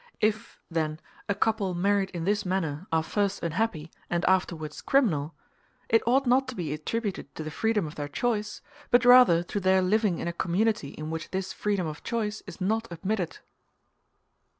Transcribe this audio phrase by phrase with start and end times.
[0.19, 0.99] If, then,
[1.29, 5.35] a couple married in this manner are first unhappy and afterwards criminal,
[5.89, 9.59] it ought not to be attributed to the freedom of their choice, but rather to
[9.59, 13.37] their living in a community in which this freedom of choice is not admitted.